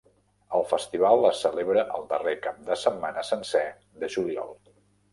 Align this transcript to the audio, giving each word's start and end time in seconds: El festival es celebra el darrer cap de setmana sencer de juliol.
El 0.59 0.63
festival 0.71 1.27
es 1.31 1.43
celebra 1.47 1.85
el 1.99 2.09
darrer 2.15 2.35
cap 2.49 2.59
de 2.73 2.81
setmana 2.87 3.29
sencer 3.33 3.65
de 4.05 4.15
juliol. 4.19 4.55